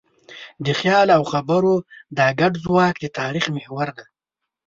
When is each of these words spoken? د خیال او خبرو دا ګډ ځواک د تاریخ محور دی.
د 0.65 0.67
خیال 0.79 1.07
او 1.17 1.21
خبرو 1.31 1.73
دا 2.17 2.27
ګډ 2.39 2.53
ځواک 2.65 2.95
د 2.99 3.05
تاریخ 3.19 3.45
محور 3.57 3.87
دی. 3.97 4.05